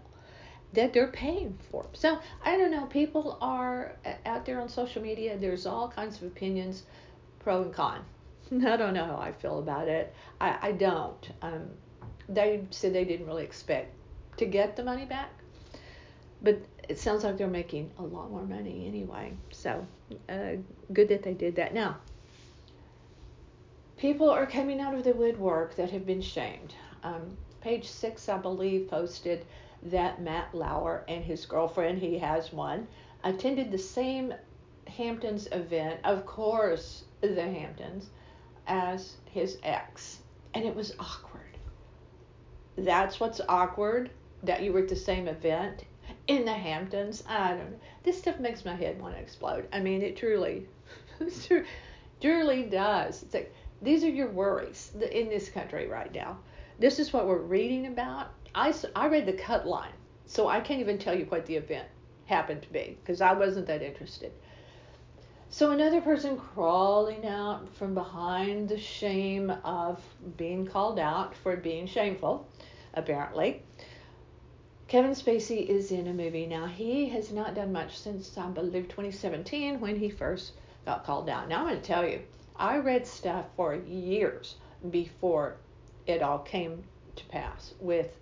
that 0.72 0.92
they're 0.92 1.08
paying 1.08 1.58
for. 1.70 1.86
So 1.92 2.18
I 2.44 2.56
don't 2.56 2.70
know. 2.70 2.86
People 2.86 3.38
are 3.40 3.96
out 4.24 4.44
there 4.44 4.60
on 4.60 4.68
social 4.68 5.02
media. 5.02 5.36
There's 5.36 5.66
all 5.66 5.88
kinds 5.88 6.16
of 6.18 6.24
opinions, 6.24 6.84
pro 7.40 7.62
and 7.62 7.72
con. 7.72 8.04
I 8.66 8.76
don't 8.76 8.94
know 8.94 9.06
how 9.06 9.16
I 9.16 9.32
feel 9.32 9.58
about 9.58 9.88
it. 9.88 10.14
I, 10.40 10.58
I 10.62 10.72
don't. 10.72 11.30
Um, 11.42 11.70
they 12.28 12.64
said 12.70 12.92
they 12.92 13.04
didn't 13.04 13.26
really 13.26 13.44
expect 13.44 13.94
to 14.36 14.46
get 14.46 14.76
the 14.76 14.84
money 14.84 15.04
back, 15.04 15.30
but 16.42 16.58
it 16.88 16.98
sounds 16.98 17.24
like 17.24 17.36
they're 17.36 17.46
making 17.46 17.90
a 17.98 18.02
lot 18.02 18.30
more 18.30 18.44
money 18.44 18.86
anyway. 18.86 19.32
So 19.50 19.86
uh, 20.28 20.52
good 20.92 21.08
that 21.08 21.22
they 21.22 21.34
did 21.34 21.56
that. 21.56 21.74
Now 21.74 21.96
people 24.00 24.30
are 24.30 24.46
coming 24.46 24.80
out 24.80 24.94
of 24.94 25.04
the 25.04 25.12
woodwork 25.12 25.76
that 25.76 25.90
have 25.90 26.06
been 26.06 26.22
shamed. 26.22 26.74
Um, 27.02 27.36
page 27.60 27.86
six, 27.86 28.28
I 28.30 28.38
believe, 28.38 28.88
posted 28.88 29.44
that 29.84 30.22
Matt 30.22 30.54
Lauer 30.54 31.04
and 31.06 31.22
his 31.22 31.44
girlfriend, 31.44 31.98
he 31.98 32.18
has 32.18 32.50
one, 32.50 32.88
attended 33.24 33.70
the 33.70 33.78
same 33.78 34.32
Hamptons 34.86 35.48
event, 35.52 36.00
of 36.04 36.24
course, 36.24 37.04
the 37.20 37.42
Hamptons, 37.42 38.08
as 38.66 39.16
his 39.26 39.58
ex. 39.62 40.20
And 40.54 40.64
it 40.64 40.74
was 40.74 40.94
awkward. 40.98 41.39
That's 42.76 43.20
what's 43.20 43.40
awkward 43.48 44.10
that 44.42 44.62
you 44.62 44.72
were 44.72 44.80
at 44.80 44.88
the 44.88 44.96
same 44.96 45.28
event 45.28 45.84
in 46.26 46.44
the 46.44 46.52
Hamptons. 46.52 47.22
I 47.28 47.48
don't 47.48 47.70
know. 47.70 47.78
This 48.02 48.18
stuff 48.18 48.38
makes 48.38 48.64
my 48.64 48.74
head 48.74 49.00
want 49.00 49.14
to 49.14 49.20
explode. 49.20 49.68
I 49.72 49.80
mean, 49.80 50.02
it 50.02 50.16
truly, 50.16 50.66
truly 52.20 52.62
does. 52.64 53.22
It's 53.22 53.34
like 53.34 53.54
these 53.82 54.04
are 54.04 54.08
your 54.10 54.30
worries 54.30 54.92
in 55.10 55.28
this 55.28 55.48
country 55.48 55.88
right 55.88 56.12
now. 56.14 56.38
This 56.78 56.98
is 56.98 57.12
what 57.12 57.26
we're 57.26 57.38
reading 57.38 57.86
about. 57.86 58.28
I, 58.54 58.74
I 58.96 59.06
read 59.08 59.26
the 59.26 59.32
cut 59.32 59.66
line, 59.66 59.92
so 60.26 60.48
I 60.48 60.60
can't 60.60 60.80
even 60.80 60.98
tell 60.98 61.14
you 61.14 61.26
what 61.26 61.46
the 61.46 61.56
event 61.56 61.88
happened 62.26 62.62
to 62.62 62.72
be 62.72 62.96
because 63.00 63.20
I 63.20 63.32
wasn't 63.32 63.66
that 63.66 63.82
interested. 63.82 64.32
So 65.52 65.72
another 65.72 66.00
person 66.00 66.38
crawling 66.38 67.26
out 67.26 67.68
from 67.74 67.92
behind 67.92 68.68
the 68.68 68.78
shame 68.78 69.50
of 69.64 70.00
being 70.36 70.64
called 70.64 71.00
out 71.00 71.34
for 71.34 71.56
being 71.56 71.88
shameful, 71.88 72.48
apparently. 72.94 73.64
Kevin 74.86 75.10
Spacey 75.10 75.68
is 75.68 75.90
in 75.90 76.06
a 76.06 76.12
movie 76.12 76.46
now. 76.46 76.66
He 76.66 77.08
has 77.08 77.32
not 77.32 77.56
done 77.56 77.72
much 77.72 77.98
since 77.98 78.38
I 78.38 78.46
believe 78.46 78.84
2017 78.84 79.80
when 79.80 79.96
he 79.96 80.08
first 80.08 80.52
got 80.86 81.04
called 81.04 81.28
out. 81.28 81.48
Now 81.48 81.62
I'm 81.62 81.66
going 81.66 81.80
to 81.80 81.82
tell 81.82 82.08
you, 82.08 82.20
I 82.54 82.78
read 82.78 83.04
stuff 83.04 83.46
for 83.56 83.74
years 83.74 84.54
before 84.88 85.56
it 86.06 86.22
all 86.22 86.38
came 86.38 86.84
to 87.16 87.24
pass 87.24 87.74
with 87.80 88.16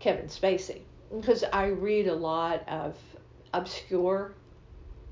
Kevin 0.00 0.26
Spacey 0.26 0.80
because 1.16 1.44
I 1.44 1.66
read 1.66 2.08
a 2.08 2.14
lot 2.14 2.68
of 2.68 2.96
obscure 3.54 4.34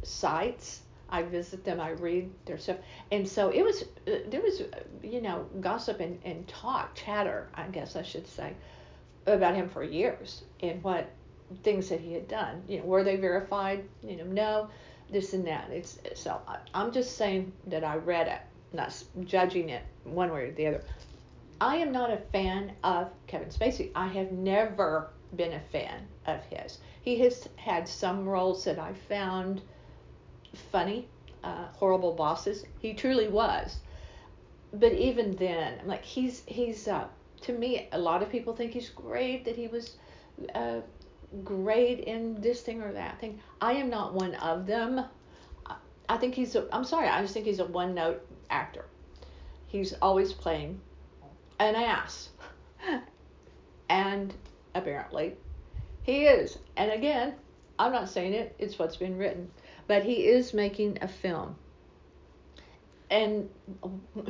sites. 0.02 0.80
I 1.14 1.22
visit 1.22 1.64
them, 1.64 1.80
I 1.80 1.90
read 1.90 2.28
their 2.44 2.58
stuff, 2.58 2.78
and 3.12 3.28
so 3.28 3.50
it 3.50 3.62
was 3.62 3.82
uh, 4.08 4.28
there 4.28 4.42
was 4.42 4.62
uh, 4.62 4.80
you 5.00 5.22
know 5.22 5.46
gossip 5.60 6.00
and, 6.00 6.18
and 6.24 6.46
talk, 6.48 6.96
chatter, 6.96 7.48
I 7.54 7.68
guess 7.68 7.94
I 7.94 8.02
should 8.02 8.26
say, 8.26 8.52
about 9.24 9.54
him 9.54 9.68
for 9.68 9.84
years 9.84 10.42
and 10.60 10.82
what 10.82 11.08
things 11.62 11.88
that 11.90 12.00
he 12.00 12.14
had 12.14 12.26
done. 12.26 12.64
You 12.66 12.78
know, 12.78 12.86
were 12.86 13.04
they 13.04 13.14
verified? 13.14 13.84
You 14.02 14.16
know, 14.16 14.24
no, 14.24 14.68
this 15.08 15.34
and 15.34 15.46
that. 15.46 15.70
It's 15.70 16.00
so 16.14 16.40
I, 16.48 16.58
I'm 16.74 16.90
just 16.90 17.16
saying 17.16 17.52
that 17.68 17.84
I 17.84 17.94
read 17.94 18.26
it, 18.26 18.40
not 18.72 19.00
judging 19.24 19.68
it 19.68 19.84
one 20.02 20.32
way 20.32 20.46
or 20.46 20.52
the 20.52 20.66
other. 20.66 20.82
I 21.60 21.76
am 21.76 21.92
not 21.92 22.10
a 22.10 22.18
fan 22.32 22.72
of 22.82 23.12
Kevin 23.28 23.50
Spacey. 23.50 23.92
I 23.94 24.08
have 24.08 24.32
never 24.32 25.10
been 25.36 25.52
a 25.52 25.60
fan 25.60 26.08
of 26.26 26.42
his. 26.46 26.78
He 27.02 27.20
has 27.20 27.48
had 27.54 27.86
some 27.86 28.28
roles 28.28 28.64
that 28.64 28.80
I 28.80 28.94
found 29.08 29.62
funny, 30.54 31.08
uh, 31.42 31.66
horrible 31.72 32.12
bosses. 32.12 32.64
He 32.80 32.94
truly 32.94 33.28
was. 33.28 33.78
But 34.72 34.92
even 34.92 35.36
then, 35.36 35.78
I'm 35.80 35.86
like 35.86 36.04
he's 36.04 36.42
he's 36.46 36.88
uh, 36.88 37.06
to 37.42 37.52
me, 37.52 37.88
a 37.92 37.98
lot 37.98 38.22
of 38.22 38.30
people 38.30 38.56
think 38.56 38.72
he's 38.72 38.88
great 38.88 39.44
that 39.44 39.54
he 39.54 39.68
was 39.68 39.96
uh, 40.54 40.80
great 41.42 42.00
in 42.00 42.40
this 42.40 42.62
thing 42.62 42.82
or 42.82 42.92
that 42.92 43.20
thing. 43.20 43.40
I 43.60 43.74
am 43.74 43.90
not 43.90 44.14
one 44.14 44.34
of 44.36 44.66
them. 44.66 45.04
I 46.08 46.16
think 46.18 46.34
he's 46.34 46.54
a, 46.54 46.66
I'm 46.72 46.84
sorry, 46.84 47.08
I 47.08 47.20
just 47.22 47.34
think 47.34 47.46
he's 47.46 47.60
a 47.60 47.64
one 47.64 47.94
note 47.94 48.26
actor. 48.50 48.84
He's 49.66 49.92
always 49.94 50.32
playing 50.32 50.80
an 51.58 51.74
ass. 51.74 52.28
and 53.88 54.34
apparently 54.74 55.34
he 56.02 56.26
is. 56.26 56.58
And 56.76 56.90
again, 56.90 57.34
I'm 57.78 57.92
not 57.92 58.08
saying 58.08 58.34
it, 58.34 58.54
it's 58.58 58.78
what's 58.78 58.96
been 58.96 59.16
written. 59.16 59.50
But 59.86 60.04
he 60.04 60.26
is 60.26 60.54
making 60.54 60.98
a 61.02 61.08
film. 61.08 61.56
And 63.10 63.48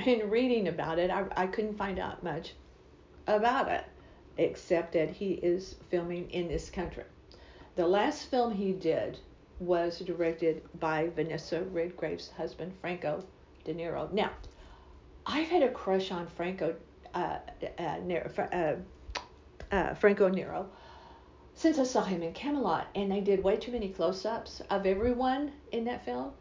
in 0.04 0.28
reading 0.30 0.68
about 0.68 0.98
it, 0.98 1.10
I, 1.10 1.24
I 1.36 1.46
couldn't 1.46 1.76
find 1.76 1.98
out 1.98 2.22
much 2.22 2.54
about 3.26 3.70
it, 3.70 3.84
except 4.36 4.92
that 4.92 5.10
he 5.10 5.32
is 5.34 5.76
filming 5.90 6.30
in 6.30 6.48
this 6.48 6.70
country. 6.70 7.04
The 7.76 7.86
last 7.86 8.30
film 8.30 8.52
he 8.52 8.72
did 8.72 9.18
was 9.60 10.00
directed 10.00 10.62
by 10.80 11.08
Vanessa 11.14 11.62
Redgrave's 11.62 12.30
husband, 12.30 12.72
Franco 12.80 13.24
De 13.64 13.74
Niro. 13.74 14.12
Now, 14.12 14.30
I've 15.26 15.48
had 15.48 15.62
a 15.62 15.70
crush 15.70 16.10
on 16.10 16.26
Franco 16.26 16.74
uh, 17.14 17.38
uh, 17.78 17.98
uh, 18.52 18.74
uh, 19.70 19.94
Franco 19.94 20.28
Nero 20.28 20.68
since 21.64 21.78
I 21.78 21.84
saw 21.84 22.04
him 22.04 22.22
in 22.22 22.34
Camelot, 22.34 22.88
and 22.94 23.10
they 23.10 23.22
did 23.22 23.42
way 23.42 23.56
too 23.56 23.72
many 23.72 23.88
close-ups 23.88 24.60
of 24.68 24.84
everyone 24.84 25.50
in 25.72 25.86
that 25.86 26.04
film, 26.04 26.32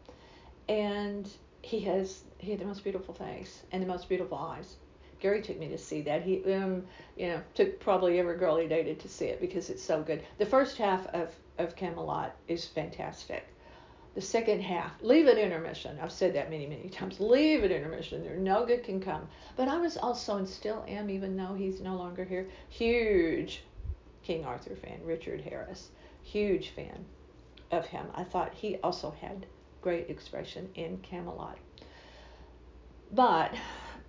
and 0.68 1.26
he 1.62 1.80
has 1.80 2.24
he 2.36 2.50
had 2.50 2.60
the 2.60 2.66
most 2.66 2.84
beautiful 2.84 3.14
face 3.14 3.62
and 3.72 3.82
the 3.82 3.86
most 3.86 4.06
beautiful 4.06 4.36
eyes. 4.36 4.76
Gary 5.20 5.40
took 5.40 5.58
me 5.58 5.68
to 5.68 5.78
see 5.78 6.02
that. 6.02 6.20
He 6.20 6.44
um 6.52 6.84
you 7.16 7.28
know 7.28 7.40
took 7.54 7.80
probably 7.80 8.18
every 8.18 8.36
girl 8.36 8.58
he 8.58 8.68
dated 8.68 9.00
to 9.00 9.08
see 9.08 9.24
it 9.24 9.40
because 9.40 9.70
it's 9.70 9.82
so 9.82 10.02
good. 10.02 10.22
The 10.36 10.44
first 10.44 10.76
half 10.76 11.06
of 11.14 11.34
of 11.56 11.74
Camelot 11.74 12.36
is 12.46 12.66
fantastic. 12.66 13.46
The 14.14 14.20
second 14.20 14.60
half, 14.60 14.92
leave 15.00 15.26
it 15.26 15.38
intermission. 15.38 15.98
I've 16.02 16.12
said 16.12 16.34
that 16.34 16.50
many, 16.50 16.66
many 16.66 16.88
times. 16.98 17.18
Leave 17.18 17.64
it 17.64 17.70
intermission. 17.70 18.22
There 18.22 18.36
no 18.36 18.66
good 18.66 18.84
can 18.84 19.00
come. 19.00 19.26
But 19.56 19.68
I 19.68 19.78
was 19.78 19.96
also 19.96 20.36
and 20.36 20.46
still 20.46 20.84
am, 20.86 21.08
even 21.08 21.34
though 21.34 21.54
he's 21.54 21.80
no 21.80 21.96
longer 21.96 22.24
here, 22.24 22.46
huge 22.68 23.62
King 24.24 24.44
Arthur 24.44 24.74
fan, 24.74 25.00
Richard 25.04 25.40
Harris. 25.40 25.90
Huge 26.22 26.70
fan 26.70 27.04
of 27.70 27.86
him. 27.86 28.06
I 28.14 28.24
thought 28.24 28.54
he 28.54 28.78
also 28.82 29.14
had 29.20 29.46
great 29.80 30.10
expression 30.10 30.68
in 30.74 30.98
Camelot. 30.98 31.58
But 33.12 33.54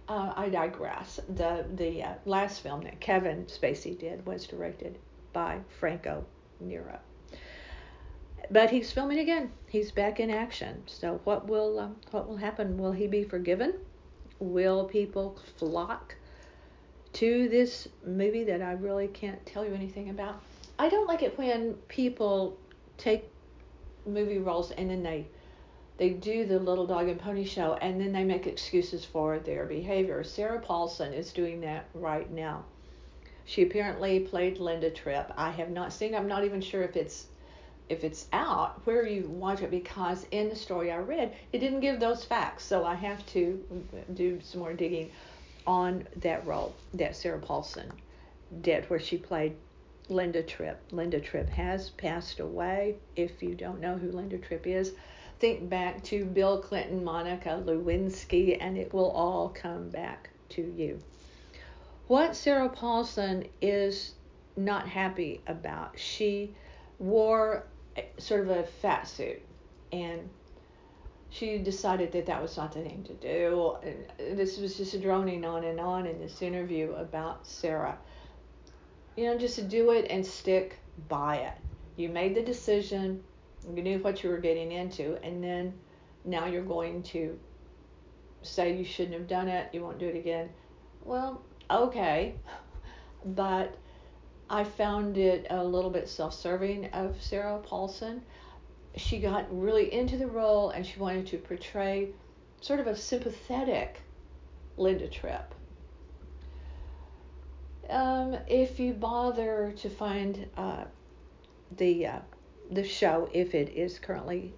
uh, 0.07 0.33
I 0.35 0.49
digress. 0.49 1.19
The 1.29 1.65
the 1.75 2.03
uh, 2.03 2.13
last 2.25 2.61
film 2.61 2.81
that 2.81 2.99
Kevin 2.99 3.45
Spacey 3.45 3.97
did 3.97 4.25
was 4.25 4.47
directed 4.47 4.97
by 5.33 5.59
Franco 5.79 6.25
Nero 6.59 6.99
but 8.51 8.69
he's 8.69 8.91
filming 8.91 9.19
again. 9.19 9.51
He's 9.67 9.91
back 9.91 10.19
in 10.19 10.29
action. 10.29 10.83
So 10.85 11.19
what 11.23 11.47
will 11.47 11.79
um, 11.79 11.95
what 12.11 12.27
will 12.27 12.37
happen? 12.37 12.77
Will 12.77 12.91
he 12.91 13.07
be 13.07 13.23
forgiven? 13.23 13.73
Will 14.39 14.85
people 14.85 15.39
flock 15.57 16.15
to 17.15 17.47
this 17.47 17.87
movie 18.05 18.43
that 18.43 18.61
I 18.61 18.73
really 18.73 19.07
can't 19.07 19.43
tell 19.45 19.65
you 19.65 19.73
anything 19.73 20.09
about? 20.09 20.41
I 20.77 20.89
don't 20.89 21.07
like 21.07 21.23
it 21.23 21.37
when 21.37 21.75
people 21.87 22.57
take 22.97 23.29
movie 24.05 24.37
roles 24.37 24.71
and 24.71 24.89
then 24.89 25.01
they 25.01 25.25
they 25.97 26.09
do 26.09 26.45
the 26.45 26.59
little 26.59 26.85
dog 26.85 27.07
and 27.07 27.17
pony 27.17 27.45
show 27.45 27.75
and 27.75 28.01
then 28.01 28.11
they 28.11 28.25
make 28.25 28.47
excuses 28.47 29.05
for 29.05 29.39
their 29.39 29.65
behavior. 29.65 30.25
Sarah 30.25 30.59
Paulson 30.59 31.13
is 31.13 31.31
doing 31.31 31.61
that 31.61 31.85
right 31.93 32.29
now. 32.29 32.65
She 33.45 33.63
apparently 33.63 34.19
played 34.19 34.59
Linda 34.59 34.89
Tripp. 34.89 35.31
I 35.37 35.51
have 35.51 35.69
not 35.69 35.93
seen. 35.93 36.13
I'm 36.13 36.27
not 36.27 36.43
even 36.43 36.59
sure 36.59 36.83
if 36.83 36.97
it's 36.97 37.27
if 37.87 38.03
it's 38.03 38.27
out 38.33 38.81
where 38.85 39.07
you 39.07 39.29
watch 39.29 39.61
it 39.61 39.71
because 39.71 40.25
in 40.31 40.49
the 40.49 40.55
story 40.55 40.91
I 40.91 40.97
read 40.97 41.33
it 41.53 41.59
didn't 41.59 41.79
give 41.79 42.01
those 42.01 42.25
facts 42.25 42.65
so 42.65 42.83
I 42.83 42.95
have 42.95 43.25
to 43.27 43.63
mm, 43.71 44.15
do 44.15 44.41
some 44.41 44.59
more 44.59 44.73
digging 44.73 45.11
on 45.67 46.07
that 46.17 46.45
role 46.45 46.75
that 46.93 47.15
Sarah 47.15 47.39
Paulson 47.39 47.91
did 48.61 48.89
where 48.89 48.99
she 48.99 49.17
played 49.17 49.55
Linda 50.09 50.43
Tripp. 50.43 50.79
Linda 50.91 51.19
Tripp 51.19 51.49
has 51.49 51.89
passed 51.91 52.39
away. 52.39 52.95
If 53.15 53.41
you 53.41 53.55
don't 53.55 53.79
know 53.79 53.97
who 53.97 54.11
Linda 54.11 54.37
Tripp 54.37 54.67
is, 54.67 54.93
think 55.39 55.67
back 55.69 56.03
to 56.05 56.25
Bill 56.25 56.61
Clinton, 56.61 57.03
Monica 57.03 57.61
Lewinsky, 57.65 58.57
and 58.59 58.77
it 58.77 58.93
will 58.93 59.11
all 59.11 59.49
come 59.49 59.89
back 59.89 60.29
to 60.49 60.61
you. 60.61 60.99
What 62.07 62.35
Sarah 62.35 62.69
Paulson 62.69 63.47
is 63.61 64.13
not 64.55 64.87
happy 64.87 65.41
about, 65.47 65.97
she 65.97 66.53
wore 66.99 67.65
sort 68.17 68.41
of 68.41 68.49
a 68.51 68.63
fat 68.63 69.07
suit, 69.07 69.41
and 69.91 70.29
she 71.37 71.57
decided 71.57 72.13
that 72.13 72.25
that 72.27 72.41
was 72.41 72.55
not 72.55 72.71
the 72.71 72.81
thing 72.81 73.03
to 73.03 73.13
do. 73.13 73.75
And 73.83 74.39
this 74.39 74.57
was 74.57 74.77
just 74.77 75.01
droning 75.01 75.43
on 75.43 75.65
and 75.65 75.79
on 75.81 76.05
in 76.05 76.17
this 76.19 76.41
interview 76.41 76.93
about 76.93 77.45
Sarah. 77.45 77.97
You 79.17 79.25
know, 79.25 79.37
just 79.37 79.67
do 79.67 79.91
it 79.91 80.07
and 80.09 80.25
stick 80.25 80.77
by 81.09 81.37
it. 81.37 81.53
You 81.97 82.07
made 82.07 82.35
the 82.35 82.41
decision, 82.41 83.21
you 83.73 83.83
knew 83.83 83.99
what 83.99 84.23
you 84.23 84.29
were 84.29 84.37
getting 84.37 84.71
into, 84.71 85.17
and 85.23 85.43
then 85.43 85.73
now 86.23 86.45
you're 86.45 86.63
going 86.63 87.03
to 87.03 87.37
say 88.41 88.77
you 88.77 88.85
shouldn't 88.85 89.15
have 89.15 89.27
done 89.27 89.49
it, 89.49 89.69
you 89.73 89.81
won't 89.81 89.99
do 89.99 90.07
it 90.07 90.15
again. 90.15 90.49
Well, 91.03 91.41
okay, 91.69 92.35
but 93.25 93.75
I 94.49 94.63
found 94.63 95.17
it 95.17 95.47
a 95.49 95.61
little 95.61 95.89
bit 95.89 96.07
self 96.07 96.33
serving 96.33 96.85
of 96.93 97.21
Sarah 97.21 97.59
Paulson. 97.59 98.21
She 98.97 99.19
got 99.19 99.45
really 99.49 99.93
into 99.93 100.17
the 100.17 100.27
role 100.27 100.69
and 100.69 100.85
she 100.85 100.99
wanted 100.99 101.27
to 101.27 101.37
portray 101.37 102.09
sort 102.61 102.79
of 102.79 102.87
a 102.87 102.95
sympathetic 102.95 104.01
Linda 104.77 105.07
Tripp. 105.07 105.53
Um, 107.89 108.37
if 108.47 108.79
you 108.79 108.93
bother 108.93 109.73
to 109.77 109.89
find 109.89 110.47
uh, 110.57 110.85
the 111.77 112.07
uh, 112.07 112.19
the 112.71 112.83
show, 112.83 113.29
if 113.31 113.53
it 113.53 113.69
is 113.69 113.99
currently 113.99 114.53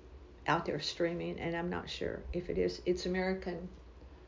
out 0.48 0.66
there 0.66 0.80
streaming, 0.80 1.38
and 1.40 1.56
I'm 1.56 1.70
not 1.70 1.90
sure 1.90 2.22
if 2.32 2.50
it 2.50 2.58
is, 2.58 2.82
it's 2.86 3.06
American 3.06 3.68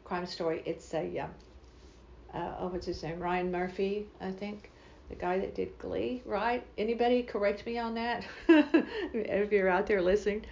Crime 0.04 0.26
Story. 0.26 0.62
It's 0.66 0.94
a 0.94 1.20
uh, 1.20 2.38
uh, 2.38 2.56
oh, 2.60 2.68
what's 2.68 2.86
his 2.86 3.02
name? 3.04 3.20
Ryan 3.20 3.52
Murphy, 3.52 4.08
I 4.20 4.32
think 4.32 4.70
the 5.10 5.16
guy 5.16 5.40
that 5.40 5.56
did 5.56 5.78
Glee, 5.80 6.22
right? 6.26 6.66
Anybody 6.78 7.24
correct 7.24 7.66
me 7.66 7.78
on 7.78 7.96
that? 7.96 8.26
if 8.48 9.52
you're 9.52 9.70
out 9.70 9.88
there 9.88 10.02
listening. 10.02 10.46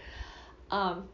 Um, 0.72 1.08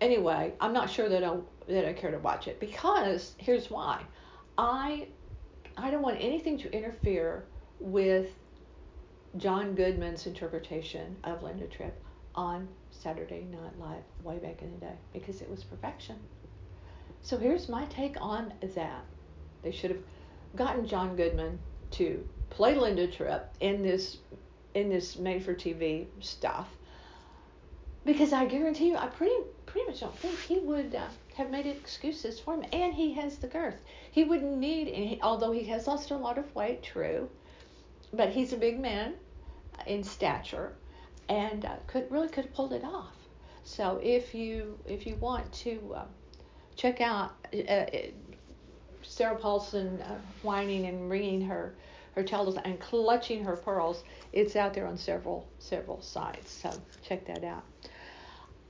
anyway, 0.00 0.54
I'm 0.60 0.72
not 0.72 0.88
sure 0.88 1.08
that 1.08 1.24
I 1.24 1.36
that 1.68 1.86
I 1.86 1.92
care 1.92 2.10
to 2.10 2.18
watch 2.18 2.48
it 2.48 2.60
because 2.60 3.34
here's 3.38 3.70
why. 3.70 4.02
I 4.56 5.08
I 5.76 5.90
don't 5.90 6.02
want 6.02 6.18
anything 6.20 6.58
to 6.58 6.72
interfere 6.72 7.44
with 7.80 8.30
John 9.36 9.74
Goodman's 9.74 10.26
interpretation 10.26 11.16
of 11.24 11.42
Linda 11.42 11.66
Tripp 11.66 12.00
on 12.34 12.68
Saturday 12.90 13.44
Night 13.44 13.78
Live 13.78 14.02
way 14.22 14.38
back 14.38 14.62
in 14.62 14.72
the 14.72 14.78
day 14.78 14.94
because 15.12 15.42
it 15.42 15.50
was 15.50 15.64
perfection. 15.64 16.16
So 17.22 17.36
here's 17.36 17.68
my 17.68 17.84
take 17.86 18.16
on 18.20 18.52
that. 18.74 19.04
They 19.62 19.72
should 19.72 19.90
have 19.90 20.02
gotten 20.56 20.86
John 20.86 21.16
Goodman 21.16 21.58
to 21.92 22.26
play 22.50 22.74
Linda 22.74 23.06
Tripp 23.06 23.54
in 23.60 23.82
this 23.82 24.18
in 24.74 24.88
this 24.88 25.16
made 25.16 25.44
for 25.44 25.54
TV 25.54 26.06
stuff 26.20 26.68
because 28.08 28.32
I 28.32 28.46
guarantee 28.46 28.88
you, 28.88 28.96
I 28.96 29.06
pretty 29.06 29.34
pretty 29.66 29.86
much 29.86 30.00
don't 30.00 30.16
think 30.18 30.38
he 30.38 30.58
would 30.60 30.94
uh, 30.94 31.08
have 31.34 31.50
made 31.50 31.66
excuses 31.66 32.40
for 32.40 32.54
him. 32.54 32.64
And 32.72 32.94
he 32.94 33.12
has 33.12 33.36
the 33.36 33.48
girth. 33.48 33.76
He 34.10 34.24
wouldn't 34.24 34.56
need, 34.56 34.88
any, 34.88 35.20
although 35.22 35.52
he 35.52 35.64
has 35.64 35.86
lost 35.86 36.10
a 36.10 36.16
lot 36.16 36.38
of 36.38 36.54
weight, 36.54 36.82
true, 36.82 37.28
but 38.14 38.30
he's 38.30 38.54
a 38.54 38.56
big 38.56 38.80
man 38.80 39.14
in 39.86 40.02
stature, 40.02 40.72
and 41.28 41.66
uh, 41.66 41.76
could 41.86 42.10
really 42.10 42.28
could 42.28 42.46
have 42.46 42.54
pulled 42.54 42.72
it 42.72 42.82
off. 42.82 43.14
So 43.62 44.00
if 44.02 44.34
you 44.34 44.78
if 44.86 45.06
you 45.06 45.16
want 45.16 45.52
to 45.64 45.94
uh, 45.94 46.04
check 46.76 47.02
out 47.02 47.32
uh, 47.52 47.72
uh, 47.72 47.86
Sarah 49.02 49.36
Paulson 49.36 50.00
uh, 50.00 50.16
whining 50.42 50.86
and 50.86 51.10
wringing 51.10 51.42
her 51.42 51.74
her 52.18 52.24
tails 52.24 52.56
and 52.64 52.80
clutching 52.80 53.44
her 53.44 53.56
pearls, 53.56 54.02
it's 54.32 54.56
out 54.56 54.74
there 54.74 54.88
on 54.88 54.98
several 54.98 55.46
several 55.60 56.02
sites. 56.02 56.50
So 56.50 56.70
check 57.02 57.24
that 57.26 57.44
out. 57.44 57.62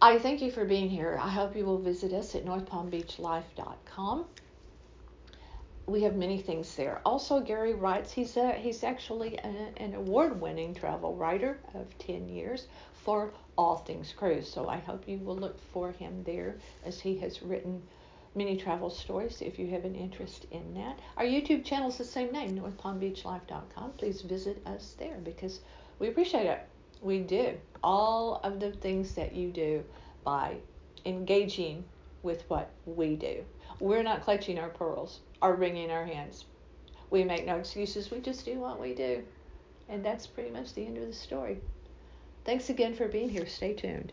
I 0.02 0.18
thank 0.18 0.42
you 0.42 0.50
for 0.50 0.64
being 0.66 0.90
here. 0.90 1.18
I 1.20 1.30
hope 1.30 1.56
you 1.56 1.64
will 1.64 1.78
visit 1.78 2.12
us 2.12 2.34
at 2.34 2.44
northpalmbeachlife.com. 2.44 4.26
We 5.86 6.02
have 6.02 6.14
many 6.14 6.38
things 6.42 6.76
there. 6.76 7.00
Also, 7.06 7.40
Gary 7.40 7.72
writes, 7.72 8.12
he's, 8.12 8.36
a, 8.36 8.52
he's 8.52 8.84
actually 8.84 9.38
a, 9.38 9.72
an 9.78 9.94
award 9.94 10.38
winning 10.38 10.74
travel 10.74 11.16
writer 11.16 11.58
of 11.74 11.86
10 11.98 12.28
years 12.28 12.68
for 12.92 13.32
All 13.56 13.76
Things 13.76 14.12
Cruise. 14.14 14.52
So 14.52 14.68
I 14.68 14.76
hope 14.76 15.08
you 15.08 15.16
will 15.18 15.36
look 15.36 15.58
for 15.72 15.92
him 15.92 16.22
there 16.24 16.56
as 16.84 17.00
he 17.00 17.16
has 17.20 17.42
written 17.42 17.82
many 18.34 18.56
travel 18.56 18.90
stories 18.90 19.42
if 19.42 19.58
you 19.58 19.68
have 19.68 19.84
an 19.84 19.94
interest 19.94 20.46
in 20.50 20.74
that. 20.74 20.98
Our 21.16 21.24
YouTube 21.24 21.64
channel 21.64 21.88
is 21.88 21.98
the 21.98 22.04
same 22.04 22.32
name, 22.32 22.58
northpalmbeachlife.com. 22.58 23.92
Please 23.92 24.22
visit 24.22 24.62
us 24.66 24.94
there 24.98 25.18
because 25.24 25.60
we 25.98 26.08
appreciate 26.08 26.46
it. 26.46 26.60
We 27.00 27.20
do 27.20 27.56
all 27.82 28.40
of 28.42 28.60
the 28.60 28.72
things 28.72 29.14
that 29.14 29.34
you 29.34 29.50
do 29.50 29.84
by 30.24 30.56
engaging 31.04 31.84
with 32.22 32.42
what 32.48 32.70
we 32.86 33.16
do. 33.16 33.44
We're 33.80 34.02
not 34.02 34.22
clutching 34.22 34.58
our 34.58 34.68
pearls 34.68 35.20
or 35.40 35.54
wringing 35.54 35.90
our 35.90 36.04
hands. 36.04 36.44
We 37.10 37.24
make 37.24 37.46
no 37.46 37.56
excuses. 37.56 38.10
We 38.10 38.20
just 38.20 38.44
do 38.44 38.58
what 38.58 38.80
we 38.80 38.94
do. 38.94 39.22
And 39.88 40.04
that's 40.04 40.26
pretty 40.26 40.50
much 40.50 40.74
the 40.74 40.86
end 40.86 40.98
of 40.98 41.06
the 41.06 41.12
story. 41.12 41.58
Thanks 42.44 42.68
again 42.68 42.94
for 42.94 43.08
being 43.08 43.28
here. 43.28 43.46
Stay 43.46 43.74
tuned. 43.74 44.12